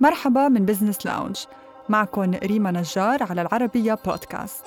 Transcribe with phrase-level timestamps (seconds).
[0.00, 1.36] مرحبا من Business Lounge
[1.88, 4.64] معكم ريما نجار على العربية بودكاست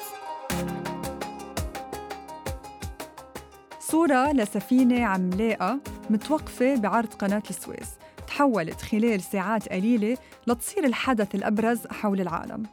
[3.79, 7.89] صورة لسفينة عملاقة متوقفة بعرض قناة السويس.
[8.27, 10.17] تحولت خلال ساعات قليلة
[10.47, 12.63] لتصير الحدث الأبرز حول العالم.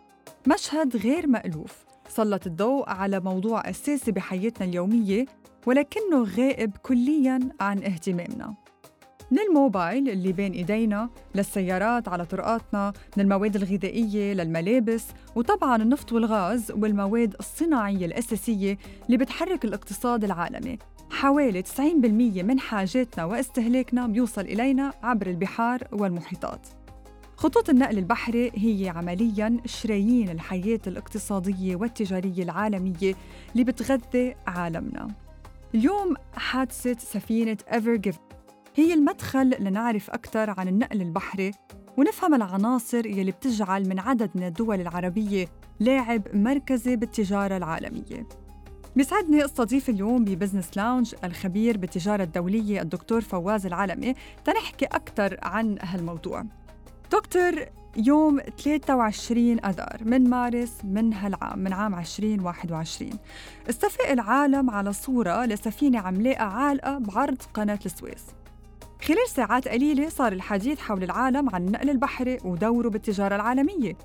[0.47, 1.84] مشهد غير مألوف.
[2.09, 5.27] سلط الضوء على موضوع أساسي بحياتنا اليومية
[5.66, 8.55] ولكنه غائب كلياً عن اهتمامنا.
[9.31, 16.71] من الموبايل اللي بين إيدينا للسيارات على طرقاتنا من المواد الغذائية للملابس وطبعاً النفط والغاز
[16.71, 20.79] والمواد الصناعية الأساسية اللي بتحرك الاقتصاد العالمي.
[21.11, 26.66] حوالي 90% من حاجاتنا واستهلاكنا بيوصل إلينا عبر البحار والمحيطات.
[27.37, 33.15] خطوط النقل البحري هي عملياً شرايين الحياة الاقتصادية والتجارية العالمية
[33.52, 35.09] اللي بتغذي عالمنا.
[35.74, 37.97] اليوم حادثة سفينة Ever
[38.78, 41.50] هي المدخل لنعرف أكثر عن النقل البحري
[41.96, 45.48] ونفهم العناصر يلي بتجعل من عدد من الدول العربية
[45.80, 48.29] لاعب مركزي بالتجارة العالمية.
[48.96, 55.79] بيسعدني أستضيف اليوم ب Business Lounge الخبير بالتجارة الدولية الدكتور فواز العلمي تنحكي أكثر عن
[55.82, 56.45] هالموضوع.
[57.13, 57.52] دكتور
[57.96, 63.10] يوم 23 أذار من مارس من هالعام من عام 2021
[63.70, 68.25] استفاق العالم على صورة لسفينة عملاقة عالقة بعرض قناة السويس.
[69.03, 73.97] خلال ساعات قليلة صار الحديث حول العالم عن النقل البحري ودوره بالتجارة العالمية.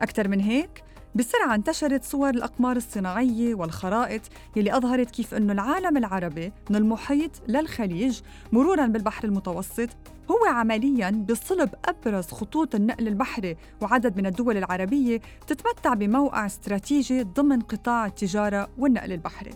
[0.00, 4.20] أكثر من هيك بسرعة انتشرت صور الأقمار الصناعية والخرائط
[4.56, 8.20] يلي أظهرت كيف أنه العالم العربي من المحيط للخليج
[8.52, 9.88] مرورا بالبحر المتوسط
[10.30, 17.60] هو عمليا بصلب أبرز خطوط النقل البحري وعدد من الدول العربية تتمتع بموقع استراتيجي ضمن
[17.60, 19.50] قطاع التجارة والنقل البحري.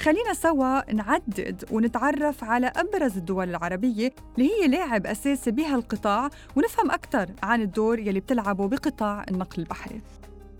[0.00, 7.26] خلينا سوا نعدد ونتعرف على أبرز الدول العربية اللي هي لاعب أساسي بهالقطاع ونفهم أكثر
[7.42, 10.00] عن الدور يلي بتلعبه بقطاع النقل البحري.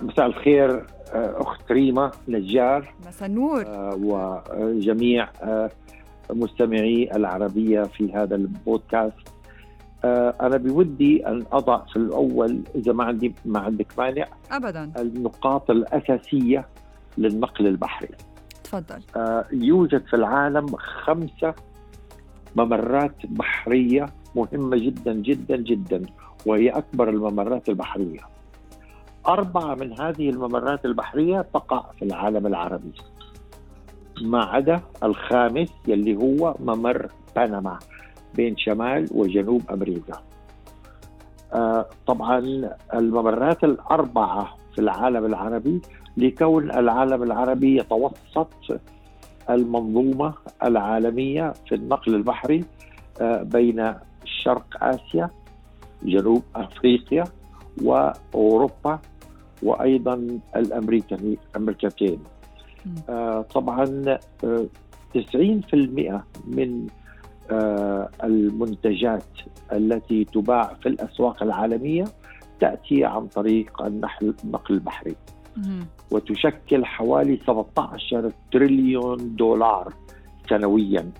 [0.03, 3.65] مساء الخير أخت ريما نجار مساء النور.
[4.01, 5.29] وجميع
[6.31, 9.29] مستمعي العربية في هذا البودكاست.
[10.05, 14.93] أنا بودي أن أضع في الأول إذا ما عندي ما عندك مانع ابدا.
[14.99, 16.69] النقاط الأساسية
[17.19, 18.09] للنقل البحري.
[18.67, 19.03] تفضل.
[19.53, 21.55] يوجد في العالم خمسة
[22.57, 26.03] ممرات بحرية مهمة جدا جدا جدا
[26.47, 28.21] وهي أكبر الممرات البحرية.
[29.29, 32.93] أربعة من هذه الممرات البحرية تقع في العالم العربي
[34.23, 37.79] ما عدا الخامس يلي هو ممر بنما
[38.35, 40.23] بين شمال وجنوب أمريكا.
[41.53, 42.39] آه طبعا
[42.95, 45.81] الممرات الأربعة في العالم العربي
[46.17, 48.49] لكون العالم العربي يتوسط
[49.51, 50.35] المنظومة
[50.65, 52.65] العالمية في النقل البحري
[53.21, 53.95] آه بين
[54.25, 55.31] شرق آسيا
[56.03, 57.25] جنوب أفريقيا
[57.83, 58.99] وأوروبا
[59.63, 62.19] وأيضا الامريكاني امريكتين
[63.09, 64.67] آه طبعا آه
[65.15, 65.21] 90%
[66.47, 66.87] من
[67.51, 69.25] آه المنتجات
[69.73, 72.05] التي تباع في الأسواق العالمية
[72.61, 75.17] تأتي عن طريق النقل البحري.
[76.11, 79.93] وتشكل حوالي 17 تريليون دولار
[80.51, 81.11] سنويا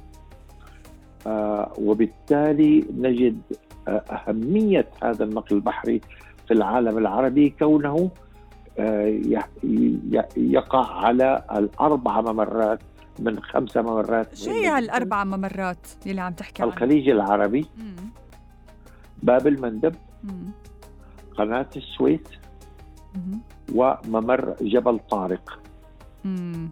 [1.27, 3.41] آه وبالتالي نجد
[3.89, 6.01] آه أهمية هذا النقل البحري
[6.49, 8.11] في العالم العربي كونه
[10.37, 12.81] يقع على الأربع ممرات
[13.19, 17.97] من خمسة ممرات شو هي هالأربع ممرات اللي عم تحكي عنها؟ الخليج العربي مم.
[19.23, 20.51] باب المندب مم.
[21.39, 22.21] قناة السويس
[23.15, 23.41] مم.
[23.75, 25.59] وممر جبل طارق
[26.25, 26.69] مم.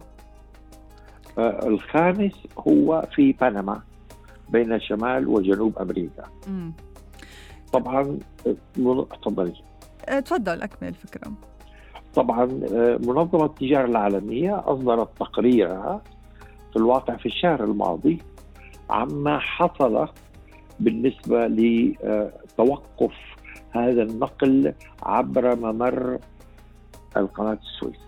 [1.37, 2.33] آه الخامس
[2.67, 3.81] هو في بنما
[4.49, 6.71] بين شمال وجنوب أمريكا مم.
[7.73, 8.19] طبعا
[9.23, 9.53] تفضلي
[10.25, 11.31] تفضل أكمل الفكرة
[12.15, 12.45] طبعا
[13.05, 16.01] منظمة التجارة العالمية أصدرت تقريرها
[16.71, 18.19] في الواقع في الشهر الماضي
[18.89, 20.07] عما حصل
[20.79, 23.13] بالنسبة لتوقف
[23.71, 24.73] هذا النقل
[25.03, 26.19] عبر ممر
[27.17, 28.05] القناة السويس.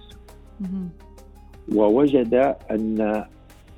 [1.76, 3.26] ووجد أن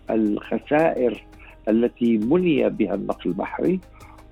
[0.10, 1.26] الخسائر
[1.70, 3.80] التي مني بها النقل البحري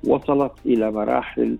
[0.08, 1.58] وصلت إلى مراحل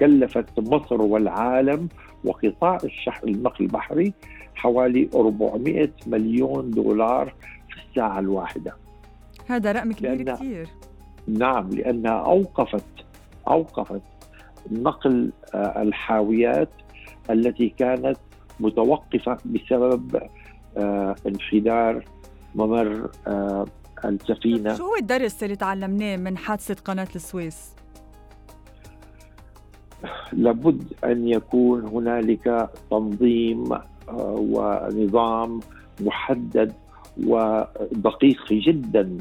[0.00, 1.88] كلفت مصر والعالم
[2.24, 4.12] وقطاع الشحن النقل البحري
[4.54, 7.34] حوالي 400 مليون دولار
[7.68, 8.76] في الساعة الواحدة.
[9.46, 10.68] هذا رقم كبير كثير
[11.28, 12.84] نعم لأنها أوقفت
[13.48, 14.02] أوقفت
[14.72, 16.68] نقل الحاويات
[17.30, 18.16] التي كانت
[18.60, 20.22] متوقفة بسبب
[21.26, 22.04] انحدار
[22.54, 23.10] ممر
[24.04, 27.72] السفينة شو هو الدرس اللي تعلمناه من حادثة قناة السويس؟
[30.32, 33.84] لابد أن يكون هنالك تنظيم آه،
[34.38, 35.60] ونظام
[36.00, 36.72] محدد
[37.26, 39.16] ودقيق جدا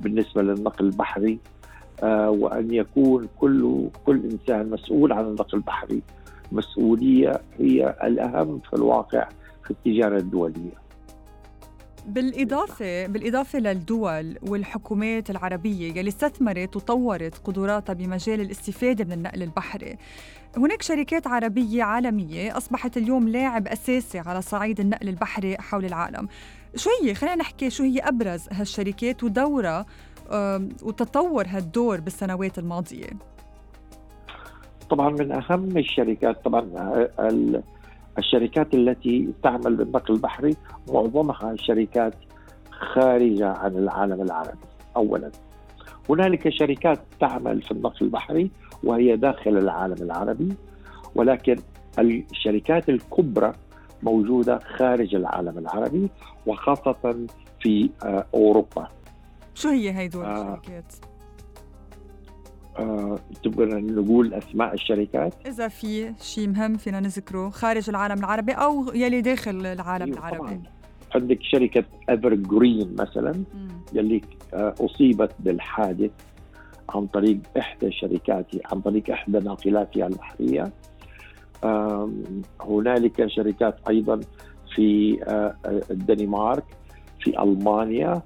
[0.00, 1.38] بالنسبة للنقل البحري
[2.02, 6.02] آه، وأن يكون كل كل إنسان مسؤول عن النقل البحري
[6.52, 9.28] مسؤولية هي الأهم في الواقع
[9.64, 10.88] في التجارة الدولية.
[12.06, 19.96] بالإضافة بالإضافة للدول والحكومات العربية يلي استثمرت وطورت قدراتها بمجال الاستفادة من النقل البحري
[20.56, 26.28] هناك شركات عربية عالمية أصبحت اليوم لاعب أساسي على صعيد النقل البحري حول العالم.
[26.76, 29.86] شو هي خلينا نحكي شو هي أبرز هالشركات ودورها
[30.82, 33.10] وتطور هالدور بالسنوات الماضية؟
[34.90, 36.64] طبعا من أهم الشركات طبعا
[38.18, 40.56] الشركات التي تعمل بالنقل البحري
[40.92, 42.14] معظمها شركات
[42.70, 44.58] خارجة عن العالم العربي
[44.96, 45.30] أولا.
[46.10, 48.50] هنالك شركات تعمل في النقل البحري
[48.84, 50.48] وهي داخل العالم العربي
[51.14, 51.56] ولكن
[51.98, 53.52] الشركات الكبرى
[54.02, 56.08] موجودة خارج العالم العربي
[56.46, 57.26] وخاصة
[57.60, 58.88] في آه، أوروبا.
[59.58, 60.92] شو هي هدول آه الشركات؟
[62.78, 68.92] آه، تبغى نقول أسماء الشركات إذا في شيء مهم فينا نذكره خارج العالم العربي أو
[68.94, 70.62] يلي داخل العالم أيوة العربي طبعاً.
[71.14, 73.68] عندك شركة Ever Green مثلا مم.
[73.92, 74.20] يلي
[74.54, 76.10] آه، أصيبت بالحادث
[76.88, 80.72] عن طريق إحدى شركاتي عن طريق إحدى ناقلاتها البحرية
[82.60, 84.20] هنالك شركات أيضا
[84.74, 85.56] في آه،
[85.90, 86.64] الدنمارك
[87.20, 88.22] في ألمانيا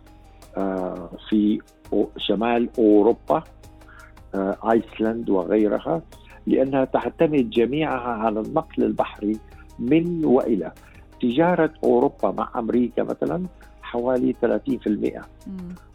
[1.28, 1.60] في
[2.16, 3.42] شمال أوروبا
[4.34, 6.02] آه، آيسلند وغيرها
[6.46, 9.38] لأنها تعتمد جميعها على النقل البحري
[9.78, 10.72] من وإلى.
[11.22, 13.42] تجارة أوروبا مع أمريكا مثلا
[13.82, 15.24] حوالي 30%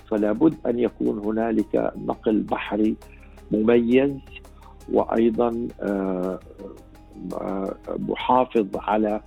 [0.10, 2.96] فلا بد أن يكون هنالك نقل بحري
[3.52, 4.12] مميز
[4.94, 6.40] وأيضا آه،
[7.42, 9.22] آه، محافظ على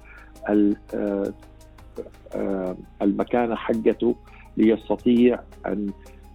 [3.02, 4.14] المكانه حقته
[4.56, 5.86] ليستطيع أن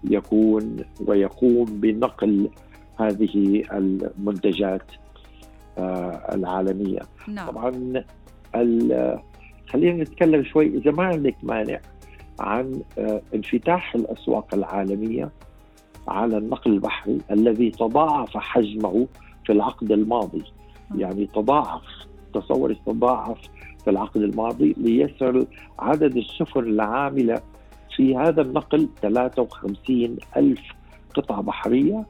[0.04, 0.78] يكون
[1.08, 2.50] ويقوم بنقل
[3.00, 4.92] هذه المنتجات
[5.78, 7.48] آه، العالمية نعم.
[7.48, 8.04] طبعا
[9.70, 11.80] خلينا نتكلم شوي إذا ما عندك مانع
[12.40, 15.32] عن آه، انفتاح الأسواق العالمية
[16.08, 19.08] على النقل البحري الذي تضاعف حجمه
[19.46, 20.44] في العقد الماضي
[20.90, 21.00] نعم.
[21.00, 21.84] يعني تضاعف
[22.34, 23.38] تصور تضاعف
[23.84, 25.48] في العقد الماضي ليصل
[25.80, 27.42] عدد السفن العاملة
[27.96, 30.62] في هذا النقل 53 ألف
[31.16, 32.06] قطعة بحرية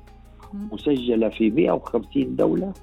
[0.53, 2.73] مسجلة في 150 دولة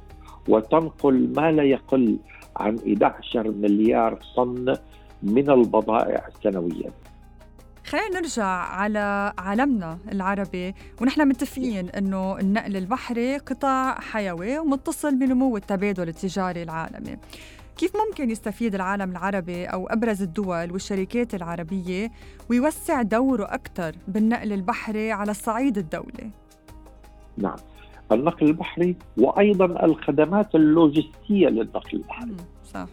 [0.49, 2.17] وتنقل ما لا يقل
[2.57, 4.77] عن 11 مليار طن
[5.23, 6.91] من البضائع سنويا
[7.87, 16.09] خلينا نرجع على عالمنا العربي ونحن متفقين إنه النقل البحري قطاع حيوي ومتصل بنمو التبادل
[16.09, 17.17] التجاري العالمي.
[17.77, 22.11] كيف ممكن يستفيد العالم العربي أو أبرز الدول والشركات العربية
[22.51, 26.31] ويوسع دوره أكثر بالنقل البحري على الصعيد الدولي؟
[27.37, 27.57] نعم.
[28.13, 32.37] النقل البحري وأيضا الخدمات اللوجستية للنقل البحري.
[32.65, 32.87] صح.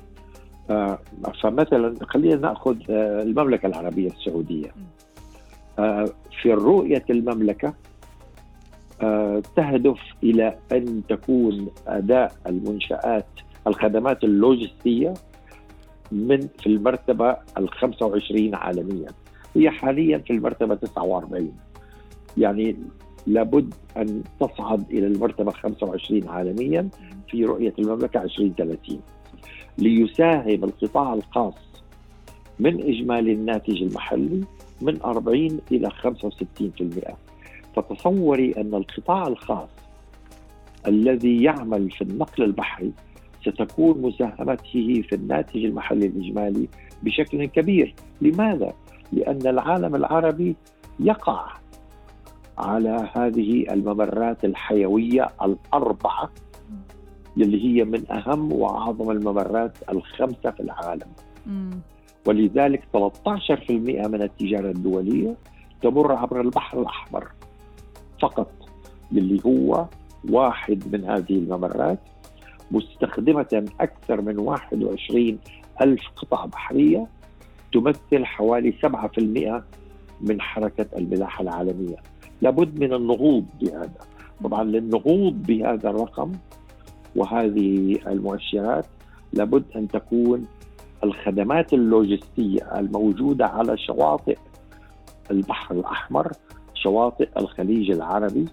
[0.70, 1.00] آه
[1.44, 4.72] فمثلا خلينا نأخذ آه المملكة العربية السعودية.
[5.80, 6.06] آه
[6.42, 7.74] في رؤية المملكة
[9.02, 13.26] آه تهدف إلى أن تكون أداء المنشآت
[13.69, 15.14] الخدمات اللوجستية
[16.11, 19.09] من في المرتبة ال 25 عالميا.
[19.56, 21.54] هي حاليا في المرتبة 49
[22.38, 22.76] يعني
[23.28, 26.90] لابد أن تصعد إلى المرتبة 25 عالميا
[27.28, 28.99] في رؤية المملكة 2030
[29.78, 31.54] ليساهم القطاع الخاص
[32.59, 34.44] من إجمالي الناتج المحلي
[34.81, 37.14] من 40 إلى 65%
[37.76, 39.69] فتصوري أن القطاع الخاص
[40.88, 42.92] الذي يعمل في النقل البحري
[43.51, 46.68] ستكون مساهمته في الناتج المحلي الإجمالي
[47.03, 47.95] بشكل كبير.
[48.21, 48.73] لماذا؟
[49.13, 50.56] لأن العالم العربي
[50.99, 51.47] يقع
[52.57, 56.29] على هذه الممرات الحيوية الأربعة
[57.37, 61.07] اللي هي من أهم وأعظم الممرات الخمسة في العالم.
[62.27, 65.35] ولذلك 13% من التجارة الدولية
[65.81, 67.27] تمر عبر البحر الأحمر
[68.21, 68.51] فقط
[69.11, 69.85] اللي هو
[70.31, 71.99] واحد من هذه الممرات.
[72.71, 75.40] مستخدمة أكثر من 21
[75.81, 77.07] ألف قطعة بحرية
[77.73, 79.64] تمثل حوالي 7%
[80.21, 81.95] من حركة الملاحة العالمية.
[82.42, 83.99] لابد من النهوض بهذا.
[84.44, 86.31] طبعا للنهوض بهذا الرقم
[87.16, 88.85] وهذه المؤشرات
[89.33, 90.47] لابد أن تكون
[91.04, 94.38] الخدمات اللوجستية الموجودة على شواطئ
[95.31, 96.31] البحر الأحمر
[96.73, 98.45] شواطئ الخليج العربي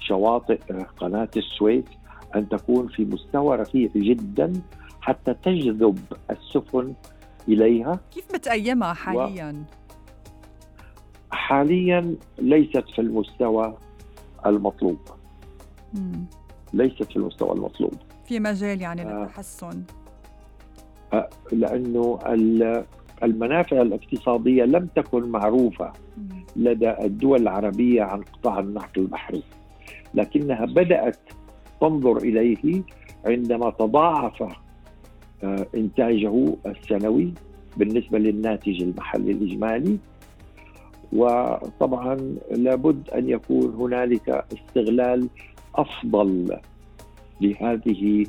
[0.00, 0.60] شواطئ
[0.96, 1.84] قناة السويس
[2.36, 4.52] أن تكون في مستوى رفيع جدا
[5.00, 5.98] حتى تجذب
[6.30, 6.94] السفن
[7.48, 11.34] إليها كيف متأيمها حاليا؟ و...
[11.34, 13.76] حاليا ليست في المستوى
[14.46, 14.98] المطلوب
[15.94, 16.24] مم.
[16.72, 17.94] ليست في المستوى المطلوب
[18.26, 19.20] في مجال يعني آه.
[19.20, 19.82] للتحسن
[21.12, 22.18] آه لأنه
[23.22, 25.92] المنافع الاقتصادية لم تكن معروفة
[26.56, 29.42] لدى الدول العربية عن قطاع النقل البحري
[30.14, 31.18] لكنها بدأت
[31.88, 32.82] تنظر إليه
[33.26, 34.42] عندما تضاعف
[35.44, 37.32] آه، إنتاجه السنوي
[37.76, 39.98] بالنسبة للناتج المحلي الإجمالي.
[41.12, 42.14] وطبعا
[42.50, 45.28] لابد أن يكون هنالك استغلال
[45.74, 46.58] أفضل
[47.40, 48.26] لهذه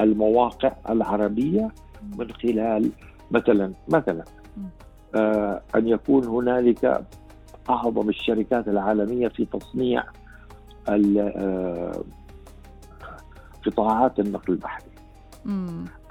[0.00, 1.68] المواقع العربية
[2.18, 2.90] من خلال
[3.30, 4.24] مثلا مثلا
[5.14, 7.04] آه أن يكون هنالك
[7.70, 10.04] أعظم الشركات العالمية في تصنيع
[10.88, 11.92] آه
[13.66, 14.90] قطاعات النقل البحري.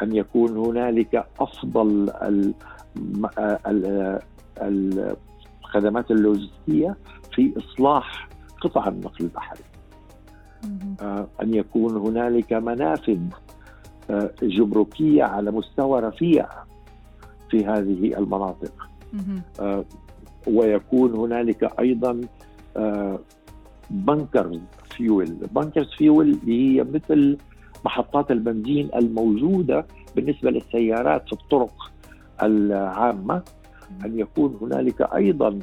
[0.02, 2.12] أن يكون هنالك أفضل
[4.62, 6.96] الخدمات اللوجستية
[7.36, 8.30] في إصلاح
[8.62, 9.60] قطع النقل البحري.
[11.02, 13.20] آه، أن يكون هنالك منافذ
[14.10, 16.48] آه، جمركيه على مستوى رفيع
[17.50, 18.90] في هذه المناطق.
[19.60, 19.86] آه،
[20.48, 22.22] ويكون هنالك أيضا
[23.94, 24.60] بنكرز
[24.98, 25.26] فيول.
[25.26, 27.38] بنكرز فيول هي مثل
[27.86, 29.86] محطات البنزين الموجودة
[30.16, 31.92] بالنسبة للسيارات في الطرق
[32.44, 33.44] العامة.
[34.06, 35.60] أن يكون هنالك أيضا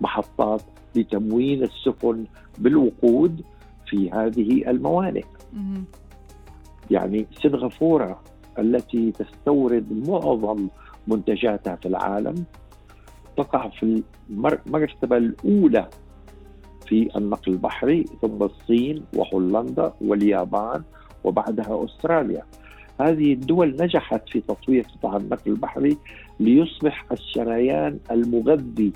[0.00, 0.62] محطات
[0.96, 2.24] لتموين السفن
[2.58, 3.42] بالوقود
[3.86, 5.24] في هذه الموانئ.
[6.90, 8.20] يعني سنغافورة
[8.58, 10.68] التي تستورد معظم
[11.06, 12.44] منتجاتها في العالم
[13.36, 15.88] تقع في المرتبة الأولى
[16.86, 20.82] في النقل البحري ثم الصين وهولندا واليابان
[21.24, 22.42] وبعدها أستراليا.
[23.00, 25.96] هذه الدول نجحت في تطوير قطاع النقل البحري
[26.40, 28.92] ليصبح الشريان المغذي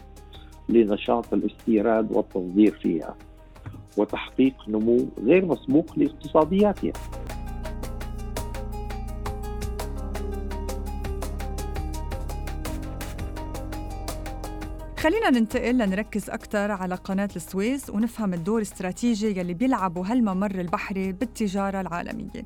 [0.68, 3.16] لنشاط الاستيراد والتصدير فيها
[3.97, 6.92] وتحقيق نمو غير مسبوق لاقتصادياتها.
[14.99, 21.81] خلينا ننتقل لنركز أكثر على قناة السويس ونفهم الدور الاستراتيجي يلي بيلعبه هالممر البحري بالتجارة
[21.81, 22.45] العالمية.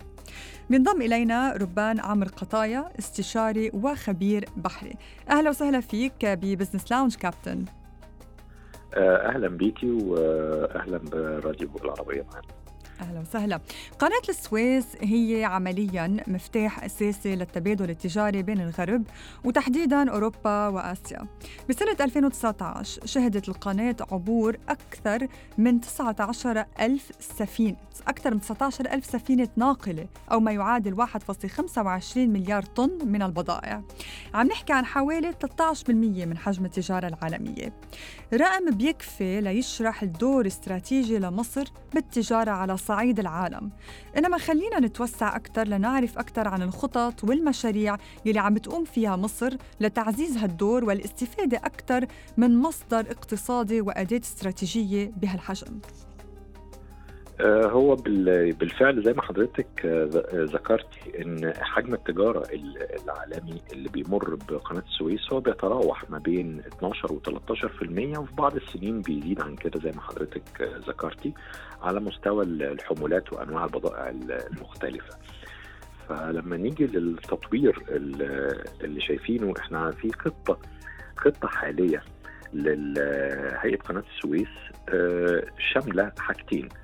[0.71, 4.95] بينضم إلينا ربان عمر قطايا استشاري وخبير بحري.
[5.31, 7.65] أهلا وسهلا فيك ب Business Lounge كابتن.
[8.97, 12.62] أهلا بيكي وأهلا براديو العربية معنا.
[13.03, 13.61] أهلا وسهلا.
[13.99, 19.05] قناة السويس هي عمليا مفتاح أساسي للتبادل التجاري بين الغرب
[19.45, 21.27] وتحديدا أوروبا وآسيا.
[21.69, 25.29] بسنة 2019 شهدت القناة عبور أكثر
[25.59, 27.77] من 19 ألف سفينة
[28.09, 33.83] أكثر من 19 ألف سفينة ناقلة أو ما يعادل 1.25 مليار طن من البضائع.
[34.35, 37.73] عم نحكي عن حوالي 13% من حجم التجارة العالمية.
[38.35, 43.71] رقم بيكفي ليشرح الدور الاستراتيجي لمصر بالتجارة على صعيد العالم.
[44.19, 50.37] إنما خلينا نتوسع أكثر لنعرف أكثر عن الخطط والمشاريع يلي عم بتقوم فيها مصر لتعزيز
[50.37, 52.07] هالدور والاستفادة أكثر
[52.37, 55.81] من مصدر اقتصادي وأداة استراتيجية بهالحجم.
[57.41, 62.47] هو بالفعل زي ما حضرتك آه، ذكرتي إن حجم التجارة
[63.05, 69.03] العالمي اللي بيمر بقناة السويس هو بيتراوح ما بين 12 و 13% وفي بعض السنين
[69.03, 71.33] بيزيد عن كده زي ما حضرتك آه، ذكرتي
[71.83, 75.17] على مستوى الحمولات وأنواع البضائع المختلفة.
[76.09, 77.83] فلما نيجي للتطوير
[78.85, 80.59] اللي شايفينه إحنا في خطة
[81.17, 82.03] خطة حالية
[82.53, 84.49] لهيئه قناة السويس
[85.59, 86.82] شاملة حاجتين آه،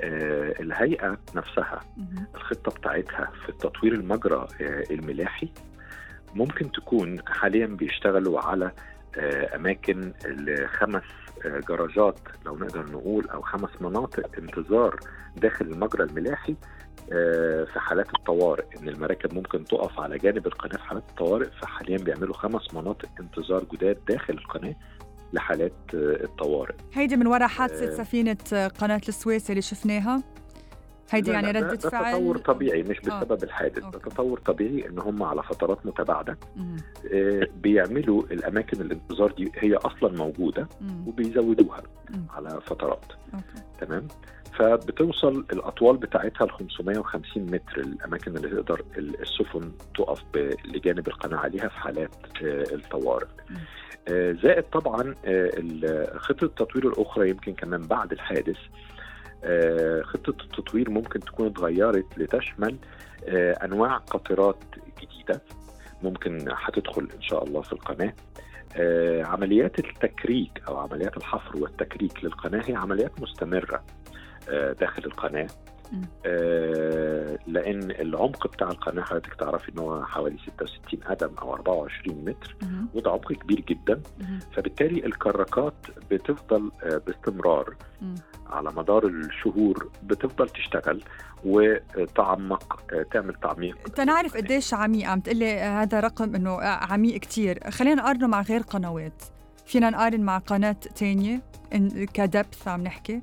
[0.00, 1.80] الهيئة نفسها
[2.34, 5.48] الخطة بتاعتها في تطوير المجرى آه، الملاحي
[6.34, 8.70] ممكن تكون حاليا بيشتغلوا على
[9.16, 11.02] آه، أماكن لخمس
[11.68, 15.00] جراجات لو نقدر نقول أو خمس مناطق انتظار
[15.36, 16.54] داخل المجرى الملاحي
[17.72, 18.64] في حالات الطوارئ.
[18.82, 23.64] إن المراكب ممكن تقف على جانب القناة في حالات الطوارئ فحاليا بيعملوا خمس مناطق انتظار
[23.72, 24.74] جداد داخل القناة
[25.34, 28.36] لحالات الطوارئ هيدي من وراء حادثة آه سفينة
[28.80, 30.22] قناة السويس اللي شفناها
[31.10, 33.44] هيدي يعني ردة فعل تطور طبيعي مش بسبب آه.
[33.44, 36.38] الحادث ده تطور طبيعي إن هم على فترات متباعدة
[37.12, 41.08] آه بيعملوا الأماكن الانتظار دي هي أصلا موجودة مم.
[41.08, 42.26] وبيزودوها مم.
[42.30, 43.44] على فترات أوكي.
[43.80, 44.08] تمام
[44.58, 50.22] فبتوصل الأطوال بتاعتها ل 550 متر الأماكن اللي تقدر السفن تقف
[50.64, 52.10] لجانب القناة عليها في حالات
[52.44, 53.26] آه، الطوارئ.
[53.26, 53.54] آه،
[54.42, 58.56] زائد طبعا آه، خطة التطوير الأخرى يمكن كمان بعد الحادث
[59.44, 62.76] آه، خطة التطوير ممكن تكون اتغيرت لتشمل
[63.28, 64.56] آه، أنواع قطرات
[65.02, 65.40] جديدة
[66.02, 68.14] ممكن هتدخل إن شاء الله في القناة
[68.76, 73.84] آه، عمليات التكريك أو عمليات الحفر والتكريك للقناة هي عمليات مستمرة
[74.48, 75.46] آه، داخل القناة.
[76.26, 82.56] آه، لأن العمق بتاع القناة حضرتك تعرفي إن هو حوالي 66 قدم أو 24 متر.
[82.94, 84.38] وده عمق كبير جدا مهم.
[84.56, 85.74] فبالتالي الكراكات
[86.10, 88.14] بتفضل آه، باستمرار مم.
[88.46, 91.02] على مدار الشهور بتفضل تشتغل
[91.44, 98.02] وتعمق آه، تعمل تعميق تنعرف قديش عميق عم تقلي هذا رقم إنه عميق كتير خلينا
[98.02, 99.22] نقارنه مع غير قنوات
[99.66, 101.42] فينا نقارن مع قناة تانية
[102.14, 103.22] ك depth عم نحكي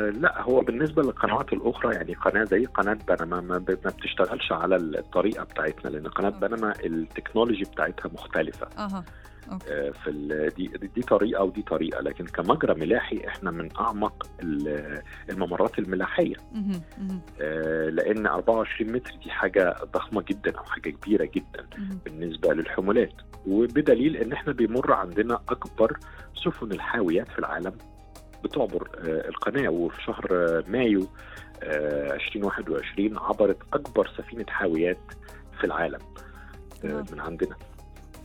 [0.00, 5.90] لا هو بالنسبة للقنوات الأخرى يعني قناة زي قناة بنما ما بتشتغلش على الطريقة بتاعتنا
[5.90, 6.38] لأن قناة okay.
[6.48, 9.04] بنما ال technology بتاعتها مختلفة أها
[9.52, 10.10] okay آه، في
[10.56, 16.34] دي دي طريقة ودي طريقة لكن كمجرى ملاحي إحنا من أعمق ال- الممرات الملاحية.
[17.40, 21.66] آه، لأن 24 متر دي حاجة ضخمة جدا أو حاجة كبيرة جدا.
[22.04, 23.12] بالنسبة للحمولات
[23.46, 25.96] وبدليل إن إحنا بيمر عندنا أكبر
[26.44, 27.72] سفن الحاويات في العالم
[28.44, 29.68] بتعبر آه، القناة.
[29.68, 31.08] وفي شهر آه، مايو
[31.62, 34.98] آه، 2021 عبرت أكبر سفينة حاويات
[35.58, 36.00] في العالم
[36.84, 37.04] آه، آه.
[37.12, 37.56] من عندنا.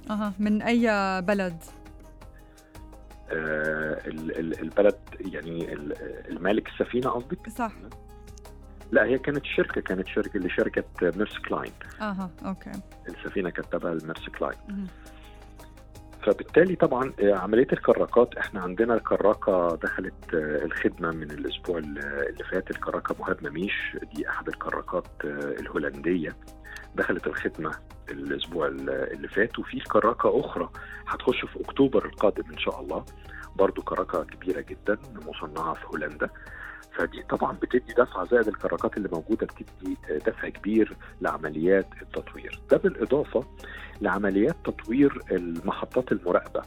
[0.09, 0.81] أها من أي
[1.21, 1.63] بلد؟
[3.31, 5.93] آه، ال- ال- البلد يعني ال-
[6.29, 7.71] المالك السفينة قصدك؟ صح.
[8.91, 12.72] لا هي كانت شركة كانت شركة لشركة Maersk Line أها okay.
[13.09, 14.88] السفينة كانت تبع ال Maersk Line مهم.
[16.31, 22.43] فبالتالي طبعا آه، عملية الكراكات إحنا عندنا الكراكه دخلت آه، الخدمة من الأسبوع ال- اللي
[22.51, 25.27] فات الكراكه مهاب مميش دي أحد الكراكات آه،
[25.60, 26.36] الهولندية
[26.96, 27.72] دخلت الخدمة
[28.10, 29.60] الأسبوع ال- اللي فات.
[29.60, 30.69] وفي كراكه أخرى
[31.07, 33.05] هتخش في أكتوبر القادم إن شاء الله
[33.55, 36.29] برضو كراكه كبيرة جدا مصنعة في هولندا.
[36.96, 42.61] فدي طبعا بتدي دفعه زائد الكراكات اللي موجودة بتدي دفع كبير لعمليات التطوير.
[42.72, 43.44] ده بالإضافة
[44.01, 46.61] لعمليات تطوير المحطات المراقبة.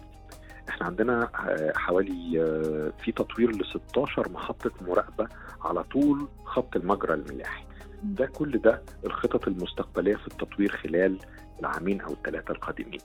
[0.68, 5.28] إحنا عندنا آه، حوالي آه، في تطوير ل 16 محطة مراقبة
[5.64, 7.64] على طول خط المجرى الملاحي.
[8.02, 11.18] ده كل ده الخطط المستقبلية في التطوير خلال
[11.60, 13.00] العامين أو الثلاثه القادمين.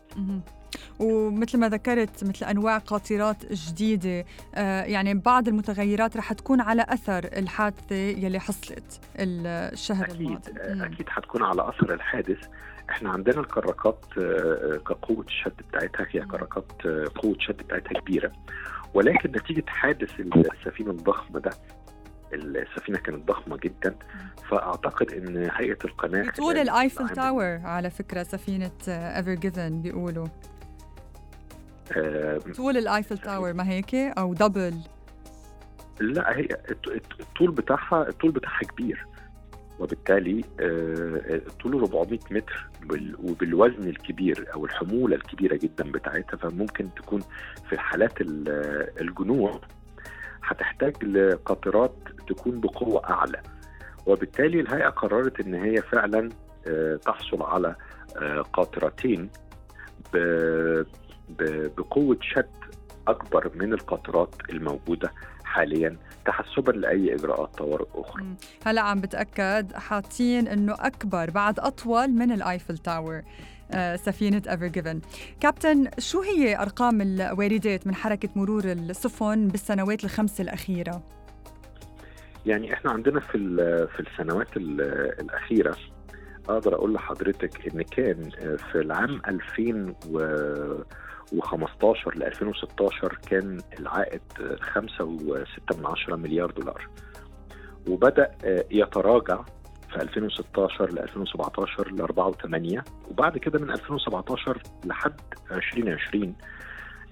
[0.99, 7.23] ومثل ما ذكرت مثل أنواع قاطرات جديدة آه يعني بعض المتغيرات رح تكون على أثر
[7.37, 10.51] الحادثة يلي حصلت الشهر أكيد الماضي.
[10.73, 10.81] مم.
[10.83, 12.37] أكيد هتكون على أثر الحادث.
[12.89, 16.21] إحنا عندنا الكراكات آه، كقوه الشد بتاعتها هي.
[16.25, 18.31] كراكات آه، قوة الشد بتاعتها كبيرة.
[18.93, 21.51] ولكن نتيجة حادث السفينة الضخم ده
[22.33, 23.95] السفينة كانت ضخمة جدا.
[24.49, 30.25] فأعتقد إن هيئة القناة خلال ال Eiffel Tower على فكرة سفينة Ever Given بيقولوا.
[30.25, 30.54] آه،
[32.57, 34.73] طول ال Eiffel Tower ما هيك؟ أو double
[35.99, 36.47] لا هي
[37.19, 39.05] الطول بتاعها الطول بتاعها كبير.
[39.79, 47.21] وبالتالي آه، الطول 400 متر وبال- وبالوزن الكبير أو الحمولة الكبيرة جدا بتاعتها فممكن تكون
[47.69, 49.61] في حالات ال- الجنوع
[50.43, 51.95] هتحتاج لقطرات
[52.27, 53.41] تكون بقوة أعلى.
[54.05, 56.29] وبالتالي الهيئة قررت إن هي فعلا
[56.67, 57.75] آه، تحصل على
[58.21, 59.29] آه، قاطرتين
[61.77, 62.45] بقوة شد
[63.07, 65.11] أكبر من القطرات الموجودة
[65.43, 68.23] حاليا تحسبا لأي إجراءات طوارئ أخرى.
[68.65, 73.21] هلا عم بتأكد حاطين إنه أكبر بعد أطول من ال Eiffel Tower
[73.71, 75.01] آه، سفينة Ever Given
[75.39, 81.03] كابتن شو هي أرقام الواردات من حركة مرور السفن بالسنوات الخمس الأخيرة؟
[82.45, 83.37] يعني إحنا عندنا في
[83.95, 84.81] في السنوات ال-
[85.21, 85.75] الأخيرة
[86.49, 88.29] أقدر أقول لحضرتك إن كان
[88.71, 89.21] في العام
[91.33, 94.21] 2015 ل 2016 كان العائد
[94.61, 96.87] 5.6 مليار دولار.
[97.89, 98.31] وبدأ
[98.71, 99.41] يتراجع
[99.89, 106.35] في 2016 ل 2017 ل 4.8 وبعد كده من 2017 لحد 2020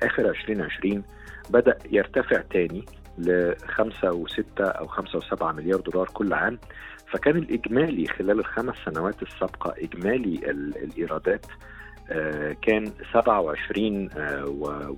[0.04, 1.04] آخر 2020
[1.50, 2.86] بدأ يرتفع تاني
[3.18, 6.60] ل 5 و6 أو 5 و7 مليار دولار كل عام.
[7.08, 11.73] فكان الإجمالي خلال الخمس سنوات السابقة إجمالي ال- الإيرادات آه،
[12.62, 14.10] كان 27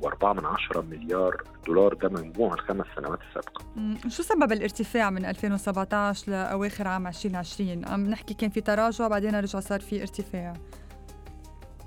[0.02, 3.98] و4 من عشرة مليار دولار ده مجموع الخمس سنوات السابقة مم.
[4.10, 9.60] شو سبب الارتفاع من 2017 لأواخر عام 2020؟ عم نحكي كان في تراجع بعدين رجع
[9.60, 10.54] صار في ارتفاع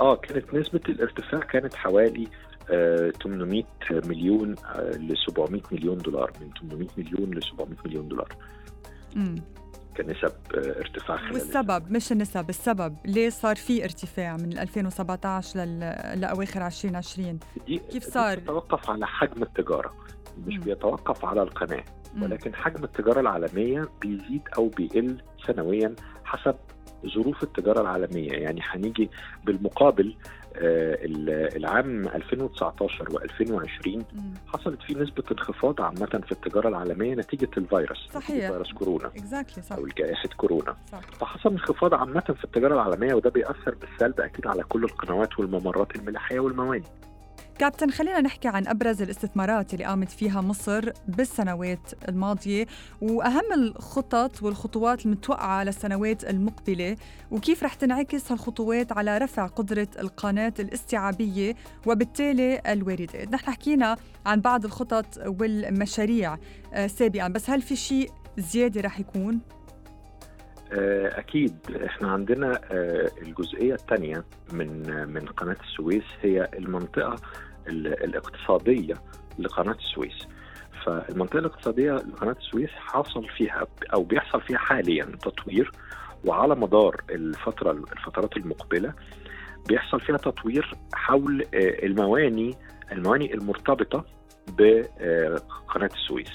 [0.01, 2.29] آه كانت نسبة الارتفاع كانت حوالي
[2.71, 8.29] آه 800 مليون آه ل 700 مليون دولار من 800 مليون ل 700 مليون دولار.
[9.99, 15.81] كنسب آه ارتفاع خلال والسبب مش النسب السبب ليه صار في ارتفاع من 2017 لل...
[16.21, 19.95] لأواخر 2020 دي كيف صار؟ تتوقف على حجم التجارة.
[20.47, 21.85] مش بيتوقف على القناة.
[22.23, 26.55] ولكن حجم التجارة العالمية بيزيد أو بيقل سنويا حسب
[27.15, 28.33] ظروف التجارة العالمية.
[28.33, 29.11] يعني هنيجي
[29.45, 30.17] بالمقابل
[31.57, 34.03] العام 2019 و2020
[34.47, 39.61] حصلت فيه نسبة انخفاض عامة في التجارة العالمية نتيجة الفيروس صحيح فيروس كورونا exactly.
[39.61, 39.77] صح.
[39.77, 41.01] أو جائحه كورونا صح.
[41.01, 46.41] فحصل انخفاض عامة في التجارة العالمية وده بيأثر بالسلب أكيد على كل القنوات والممرات الملاحية
[46.41, 46.83] والموانئ
[47.59, 52.67] كابتن خلينا نحكي عن أبرز الاستثمارات اللي قامت فيها مصر بالسنوات الماضية
[53.01, 56.97] وأهم الخطط والخطوات المتوقعة للسنوات المقبلة
[57.31, 61.55] وكيف رح تنعكس هالخطوات على رفع قدرة القناة الاستيعابية
[61.87, 66.39] وبالتالي الواردات نحن حكينا عن بعض الخطط والمشاريع
[66.75, 69.41] آه، سابقا بس هل في شيء زيادة رح يكون؟
[70.73, 77.17] آه، أكيد إحنا عندنا آه، الجزئية الثانية من من قناة السويس هي المنطقة
[77.69, 78.95] الاقتصادية
[79.39, 80.29] لقناة السويس.
[80.87, 85.73] فالمنطقة الاقتصادية لقناة السويس حصل فيها أو بيحصل فيها حاليا تطوير
[86.25, 88.93] وعلى مدار الفترة الفترات المقبلة
[89.69, 92.55] بيحصل فيها تطوير حول آه، المواني
[92.93, 94.05] المواني المرتبطة
[94.49, 96.31] بقناه السويس.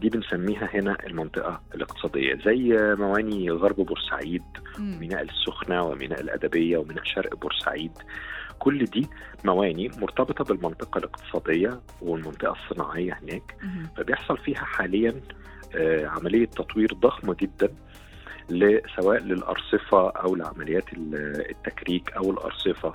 [0.00, 4.42] دي بنسميها هنا المنطقة الاقتصادية زي مواني غرب بورسعيد
[4.78, 7.92] وميناء السخنة وميناء الأدبية وميناء شرق بورسعيد.
[8.62, 9.06] كل دي
[9.44, 13.56] مواني مرتبطة بالمنطقة الاقتصادية والمنطقة الصناعية هناك.
[13.96, 15.20] فبيحصل فيها حاليا
[15.76, 17.68] آه، عملية تطوير ضخمة جدا
[18.96, 20.84] سواء للأرصفة أو لعمليات
[21.50, 22.92] التكريك أو الأرصفة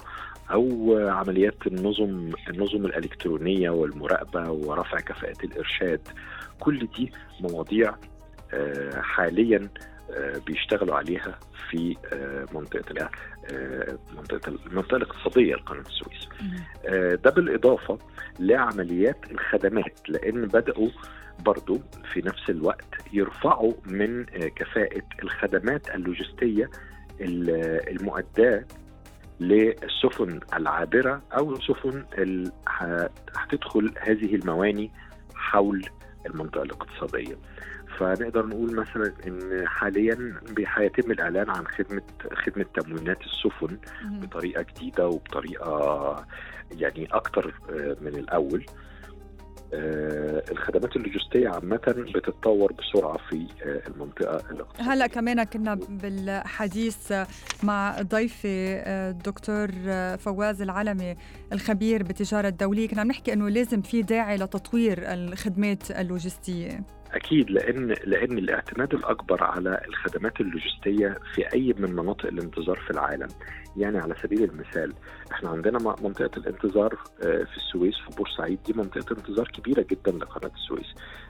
[0.51, 6.01] أو عمليات النظم النظم الإلكترونية والمراقبة ورفع كفاءة الإرشاد.
[6.59, 7.95] كل دي مواضيع
[8.53, 9.69] آه، حاليا
[10.13, 11.95] آه، بيشتغلوا عليها في
[12.53, 13.09] منطقة منطقه
[13.51, 16.29] المنطقة الاقتصادية لقناه السويس.
[17.23, 17.97] ده بالإضافة
[18.39, 20.89] لعمليات الخدمات لأن بدأوا
[21.39, 21.79] برضو
[22.13, 26.69] في نفس الوقت يرفعوا من كفاءة الخدمات اللوجستية
[27.21, 28.65] المؤداه
[29.39, 32.51] للسفن العابرة أو السفن اللي
[33.35, 34.91] هتدخل هذه المواني
[35.35, 35.85] حول
[36.25, 37.37] المنطقة الاقتصادية
[37.97, 40.41] فنقدر نقول مثلا إن حاليا
[40.75, 42.01] هيتم الإعلان عن خدمه
[42.33, 46.25] خدمة تموينات السفن بطريقة جديدة وبطريقة
[46.71, 48.65] يعني أكتر آه، من الأول.
[49.73, 54.93] آه، الخدمات اللوجستية عامة بتتطور بسرعة في آه، المنطقة الاقتصادية.
[54.93, 57.13] هلا كمان كنا بالحديث
[57.63, 59.67] مع ضيفي الدكتور
[60.17, 61.15] فواز العلمي
[61.53, 62.87] الخبير بالتجارة الدولية.
[62.87, 66.96] كنا عم نحكي إنه لازم في داعي لتطوير الخدمات اللوجستية.
[67.13, 73.27] أكيد لأن لأن الاعتماد الأكبر على الخدمات اللوجستية في أي من مناطق الانتظار في العالم
[73.77, 74.93] يعني على سبيل المثال
[75.31, 80.51] إحنا عندنا منطقة الانتظار آه، في السويس في بورسعيد دي منطقة انتظار كبيرة جدا لقناة
[80.55, 80.87] السويس.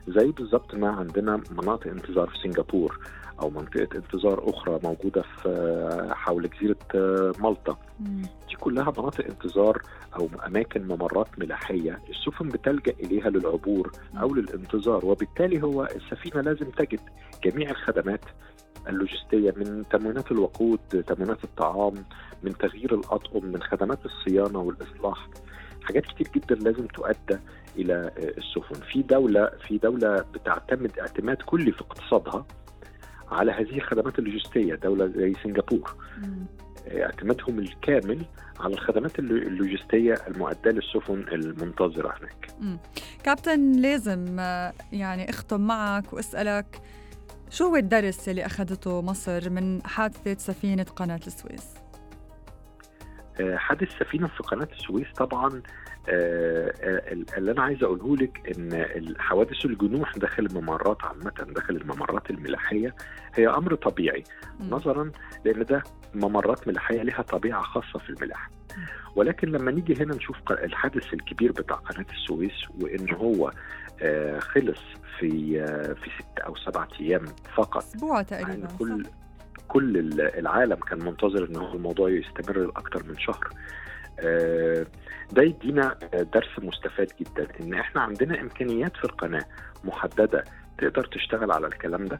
[0.08, 3.00] زي بالظبط ما عندنا مناطق انتظار في سنغافور
[3.42, 7.78] أو منطقة انتظار أخرى موجودة في آه، حول جزيرة آه، مالطا.
[8.50, 9.82] دي كلها مناطق انتظار
[10.16, 17.00] أو أماكن ممرات ملاحية السفن بتلجأ إليها للعبور أو للانتظار وبالتالي هو السفينة لازم تجد
[17.44, 18.22] جميع الخدمات
[18.90, 21.94] اللوجستية من تموينات الوقود تموينات الطعام
[22.44, 25.28] من تغيير الأطقم من خدمات الصيانة والإصلاح.
[25.84, 27.40] حاجات كتير جدا لازم تؤدى
[27.78, 28.82] إلى السفن.
[28.92, 32.46] في دولة في دولة بتعتمد اعتماد كلي في اقتصادها
[33.32, 35.96] على هذه الخدمات اللوجستية دولة زي سنغافور
[36.88, 38.26] اعتمادهم الكامل
[38.60, 42.48] على الخدمات اللوجستية المؤداة للسفن المنتظرة هناك.
[43.24, 44.40] كابتن لازم
[44.92, 46.82] يعني اختم معك واسألك
[47.50, 51.74] شو هو الدرس اللي أخذته مصر من حادثة سفينة قناة السويس؟
[53.40, 55.62] آه، حادث سفينة في قناة السويس طبعا
[56.10, 62.30] آه، آه، اللي أنا عايز أقوله لك إن الحوادث الجنوح داخل الممرات عامة داخل الممرات
[62.30, 62.96] الملاحية
[63.36, 64.24] هي أمر طبيعي.
[64.60, 65.12] نظرا
[65.46, 65.84] لأن ده
[66.16, 68.50] ممرات ملاحية لها طبيعة خاصة في الملاحه
[69.16, 73.52] ولكن لما نيجي هنا نشوف الحادث الكبير بتاع قناة السويس وإن هو
[74.40, 74.80] خلص
[75.20, 77.78] في في ست أو سبعة أيام فقط.
[77.84, 79.06] أسبوع تقريبا يعني كل
[79.68, 83.50] كل العالم كان منتظر إن هو الموضوع يستمر أكثر من شهر.
[84.20, 84.86] آه،
[85.32, 85.98] ده يدينا
[86.34, 89.46] درس مستفاد جدا إن إحنا عندنا إمكانيات في القناة
[89.84, 90.44] محددة
[90.78, 92.20] تقدر تشتغل على الكلام ده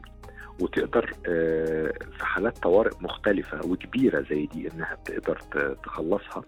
[0.60, 5.38] وتقدر آه، في حالات طوارئ مختلفة وكبيرة زي دي إنها تقدر
[5.84, 6.42] تخلصها.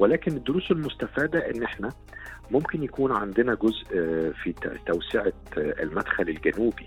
[0.00, 1.88] ولكن الدروس المستفادة إن إحنا
[2.50, 3.84] ممكن يكون عندنا جزء
[4.42, 4.54] في
[4.86, 6.86] توسعة المدخل الجنوبي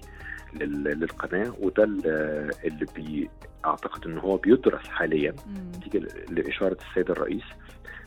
[0.56, 3.30] للقناة وده اللي بي
[3.66, 5.36] أعتقد إن هو بيدرس حاليا.
[5.78, 7.44] نتيجه لإشارة السيد الرئيس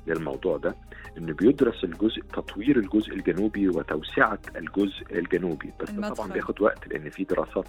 [0.06, 0.74] للموضوع ده
[1.18, 5.72] إنه بيدرس الجزء تطوير الجزء الجنوبي وتوسعة الجزء الجنوبي.
[5.80, 7.68] بس ده طبعا بياخد وقت لأن في دراسات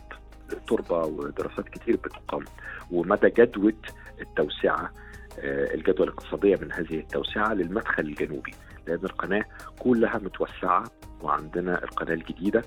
[0.68, 2.46] تربة ودراسات كتير بتقام
[2.92, 3.74] ومدى جدوى
[4.22, 4.92] التوسعة
[5.44, 8.52] الجدوى الاقتصادية من هذه التوسعة للمدخل الجنوبي.
[8.88, 9.44] لأن القناة
[9.80, 10.84] كلها متوسعة
[11.22, 12.62] وعندنا القناة الجديدة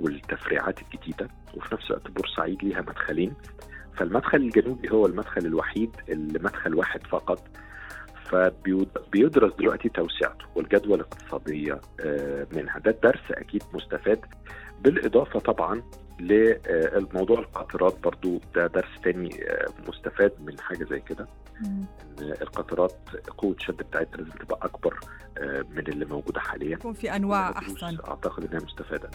[0.00, 3.34] والتفريعات الجديدة وفي نفس الوقت بورسعيد ليها مدخلين.
[3.96, 7.48] فالمدخل الجنوبي هو المدخل الوحيد اللي مدخل واحد فقط
[8.24, 11.80] فبيدرس دلوقتي توسعته والجدوى الاقتصادية
[12.52, 12.78] منها.
[12.78, 14.20] ده الدرس أكيد مستفاد
[14.80, 15.82] بالإضافة طبعا
[16.20, 18.40] للموضوع القاطرات برضو.
[18.54, 19.44] ده درس تاني
[19.88, 21.26] مستفاد من حاجة زي كده.
[21.64, 21.86] إن
[22.20, 22.96] القاطرات
[23.38, 25.00] قوة الشد بتاعتها لازم تبقى أكبر
[25.70, 26.72] من اللي موجودة حاليا.
[26.72, 27.98] يكون في أنواع أحسن.
[28.08, 29.10] أعتقد إنها مستفادة.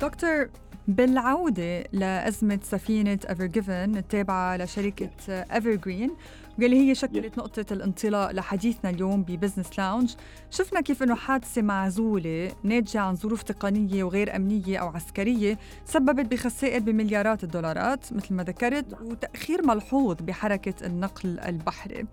[0.00, 0.48] دكتور
[0.90, 6.10] بالعودة لأزمة سفينة Ever Given التابعة لشركة Ever Green
[6.58, 10.14] واللي هي شكلت نقطة الانطلاق لحديثنا اليوم ب Business Lounge.
[10.50, 16.80] شفنا كيف إنه حادثة معزولة ناتجة عن ظروف تقنية وغير أمنية أو عسكرية سببت بخسائر
[16.80, 22.04] بمليارات الدولارات مثل ما ذكرت وتأخير ملحوظ بحركة النقل البحري.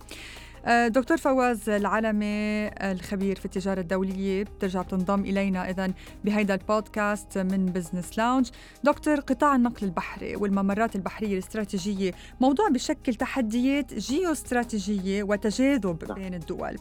[0.68, 5.94] دكتور فواز العلمي الخبير في التجارة الدولية بترجع بتنضم إلينا إذا
[6.26, 8.50] بهيدا البودكاست من Business Lounge
[8.84, 16.76] دكتور قطاع النقل البحري والممرات البحرية الاستراتيجية موضوع بشكل تحديات جيوستراتيجية وتجاذب بين الدول.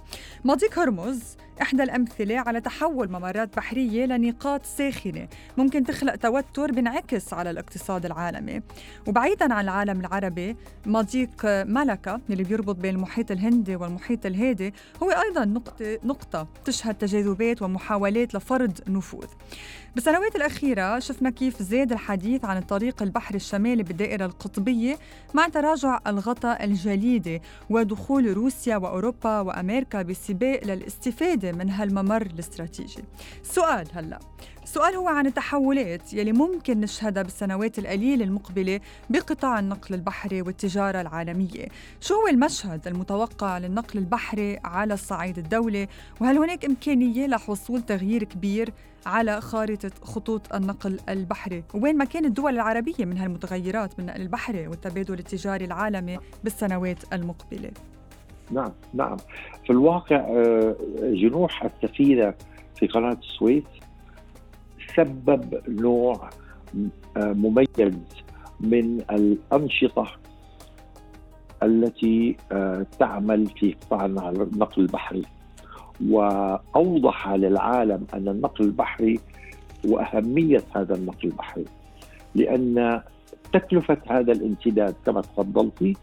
[0.44, 5.28] مضيق هرمز إحدى الأمثلة على تحول ممرات بحرية لنقاط ساخنة.
[5.56, 8.62] ممكن تخلق توتر بينعكس على الاقتصاد العالمي.
[9.06, 15.44] وبعيدا عن العالم العربي مضيق ملقا اللي بيربط بين المحيط الهندي والمحيط الهادي هو أيضا
[15.44, 19.28] نقطة, نقطة تشهد تجاذبات ومحاولات لفرض نفوذ.
[19.96, 24.98] بالسنوات الأخيرة شفنا كيف زاد الحديث عن الطريق البحري الشمالي بالدائرة القطبية
[25.34, 33.04] مع تراجع الغطاء الجليدي ودخول روسيا وأوروبا وأمريكا بسباق للاستفادة من هالممر الاستراتيجي.
[33.42, 34.18] السؤال هلأ.
[34.62, 38.80] السؤال هو عن التحولات يلي ممكن نشهدها بالسنوات القليلة المقبلة
[39.10, 41.66] بقطاع النقل البحري والتجارة العالمية.
[42.00, 45.88] شو هو المشهد المتوقع للنقل البحري على الصعيد الدولي
[46.20, 48.72] وهل هناك إمكانية لحصول تغيير كبير؟
[49.06, 51.64] على خارطة خطوط النقل البحري.
[51.74, 57.70] وين مكان الدول العربية من هالمتغيرات بالنقل البحري والتبادل التجاري العالمي بالسنوات المقبلة.
[58.50, 59.16] نعم نعم.
[59.64, 60.26] في الواقع
[61.02, 62.34] جنوح السفينة
[62.76, 63.64] في قناة السويس
[64.96, 66.30] سبب نوع
[67.16, 67.96] مميز
[68.60, 70.06] من الأنشطة
[71.62, 72.36] التي
[72.98, 75.22] تعمل في قطاع النقل البحري.
[76.08, 79.20] وأوضح للعالم أن النقل البحري
[79.84, 81.64] واهميه هذا النقل البحري
[82.34, 83.02] لأن
[83.52, 85.96] تكلفة هذا الامتداد كما تفضلتي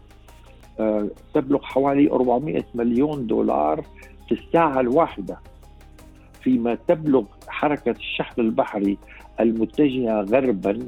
[1.34, 3.84] تبلغ حوالي 400 مليون دولار
[4.28, 5.38] في الساعة الواحدة
[6.42, 8.98] فيما تبلغ حركة الشحن البحري
[9.40, 10.78] المتجهة غربا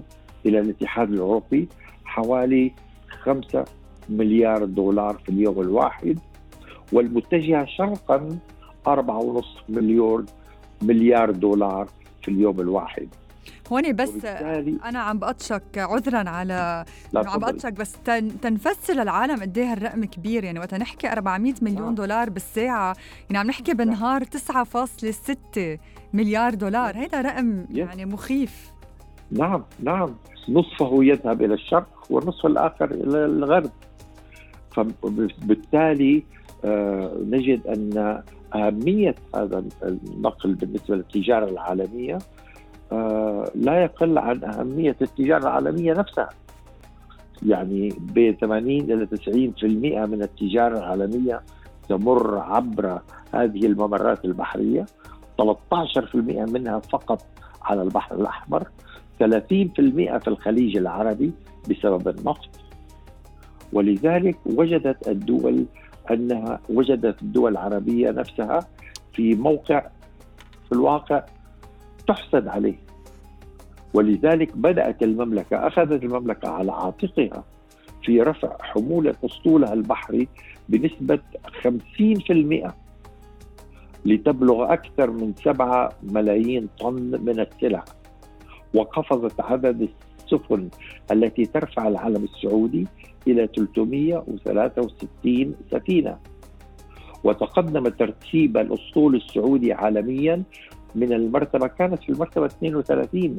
[0.47, 1.69] إلى الاتحاد الأوروبي
[2.05, 2.73] حوالي
[3.09, 3.65] 5
[4.09, 6.19] مليار دولار في اليوم الواحد
[6.93, 8.39] والمتجهة شرقا
[8.87, 10.27] أربعة ونص مليون
[10.83, 11.89] مليار دولار
[12.23, 13.09] في اليوم الواحد.
[13.73, 14.25] هون بس
[14.85, 17.93] أنا عم بقطشك عذرا على عم بقطشك بس
[18.43, 20.45] تنفسر للعالم قد إيه هالرقم كبير.
[20.45, 21.95] يعني وقت نحكي 400 مليون آه.
[21.95, 25.79] دولار بالساعة يعني عم نحكي بالنهار 9.6
[26.13, 26.97] مليار دولار.
[26.97, 28.73] هيدا رقم يعني مخيف.
[29.31, 30.15] نعم نعم.
[30.49, 33.71] نصفه يذهب إلى الشرق والنصف الآخر إلى الغرب.
[34.71, 36.23] فبالتالي
[36.65, 38.23] آه نجد أن
[38.55, 42.19] أهمية هذا النقل بالنسبة للتجارة العالمية
[42.93, 46.29] آه لا يقل عن أهمية التجارة العالمية نفسها.
[47.47, 49.65] يعني بين 80 إلى 90%
[50.07, 51.43] من التجارة العالمية
[51.89, 53.01] تمر عبر
[53.33, 54.87] هذه الممرات البحرية.
[55.39, 57.23] 13% منها فقط
[57.63, 58.69] على البحر الأحمر.
[59.21, 61.33] 30% في الخليج العربي
[61.71, 62.51] بسبب النفط.
[63.73, 65.67] ولذلك وجدت الدول
[66.11, 68.61] أنها وجدت الدول العربية نفسها
[69.13, 69.87] في موقع
[70.67, 71.25] في الواقع
[72.09, 72.77] تحسد عليه.
[73.95, 77.45] ولذلك بدأت المملكة أخذت المملكة على عاتقها
[78.03, 80.29] في رفع حمولة أسطولها البحري
[80.69, 81.19] بنسبة
[81.63, 82.71] 50%
[84.05, 87.85] لتبلغ أكثر من 7 ملايين طن من السلع.
[88.75, 89.89] وقفزت عدد
[90.25, 90.69] السفن
[91.13, 92.87] التي ترفع العلم السعودي
[93.27, 96.19] إلى 363 سفينة.
[97.25, 100.43] وتقدم ترتيب الأسطول السعودي عالميا
[100.95, 103.37] من المرتبة كانت في المرتبة 32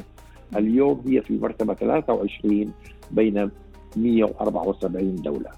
[0.56, 2.73] اليوم هي في المرتبة 23
[3.12, 3.52] بين
[3.95, 5.50] 174 دولة.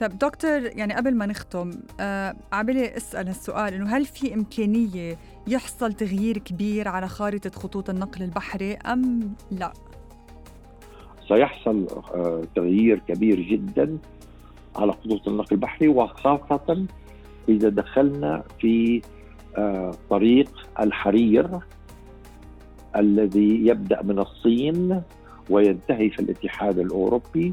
[0.00, 5.92] طب دكتور يعني قبل ما نختم آه عبالي أسأل السؤال إنه هل في إمكانية يحصل
[5.92, 9.72] تغيير كبير على خارطة خطوط النقل البحري أم لا؟
[11.28, 13.98] سيحصل آه تغيير كبير جدا
[14.76, 16.84] على خطوط النقل البحري وخاصة
[17.48, 19.02] إذا دخلنا في
[19.56, 21.48] آه طريق الحرير
[22.96, 25.02] الذي يبدأ من الصين
[25.50, 27.52] وينتهي في الاتحاد الأوروبي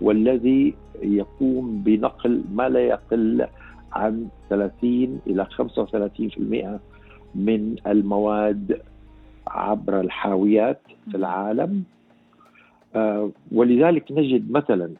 [0.00, 3.46] والذي يقوم بنقل ما لا يقل
[3.92, 6.78] عن 30 إلى 35%
[7.34, 8.80] من المواد
[9.46, 11.82] عبر الحاويات في العالم.
[13.52, 14.90] ولذلك نجد مثلا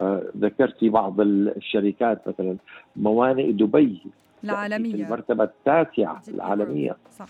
[0.00, 2.56] آه ذكرت بعض الشركات مثلا
[2.96, 4.02] موانئ دبي
[4.44, 6.96] العالمية في المرتبة التاسعة العالمية.
[7.10, 7.28] صح.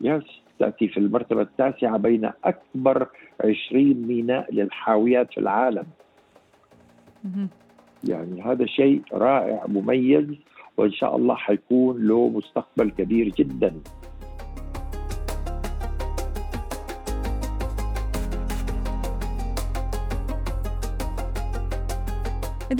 [0.00, 0.22] يس
[0.58, 3.06] تأتي في المرتبة التاسعة بين أكبر
[3.40, 5.84] 20 ميناء للحاويات في العالم.
[8.04, 10.26] يعني هذا شيء رائع مميز
[10.76, 13.74] وإن شاء الله حيكون له مستقبل كبير جدا.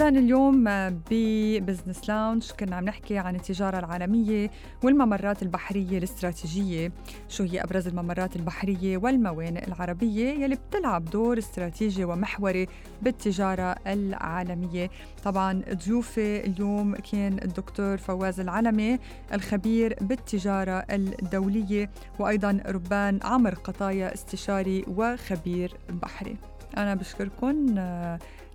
[0.01, 0.63] إذا اليوم
[1.11, 4.51] ب Business Lounge كنا عم نحكي عن التجارة العالمية
[4.83, 6.91] والممرات البحرية الاستراتيجية.
[7.29, 12.67] شو هي أبرز الممرات البحرية والموانئ العربية يلي بتلعب دور استراتيجي ومحوري
[13.01, 14.89] بالتجارة العالمية.
[15.23, 18.99] طبعا ضيوفي اليوم كان الدكتور فواز العلمي
[19.33, 26.35] الخبير بالتجارة الدولية وأيضا ربان عمر قطايا استشاري وخبير بحري.
[26.77, 27.75] أنا بشكركم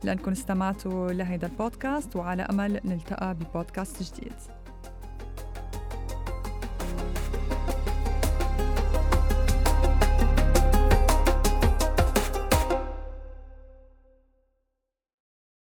[0.04, 4.55] لأنكم استمعتوا لهذا البودكاست وعلى أمل نلتقى ببودكاست جديد.